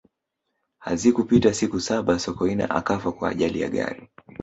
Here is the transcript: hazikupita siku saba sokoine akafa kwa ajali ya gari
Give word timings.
hazikupita 0.79 1.53
siku 1.53 1.79
saba 1.81 2.19
sokoine 2.19 2.63
akafa 2.65 3.11
kwa 3.11 3.29
ajali 3.29 3.61
ya 3.61 3.69
gari 3.69 4.09